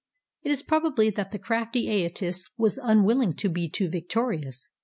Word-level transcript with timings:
It 0.41 0.49
is 0.49 0.63
probable 0.63 1.11
that 1.11 1.31
the 1.31 1.37
crafty 1.37 1.87
Aetius 1.87 2.49
was 2.57 2.79
unwiUing 2.79 3.37
to 3.37 3.49
be 3.49 3.69
too 3.69 3.87
victorious. 3.87 4.67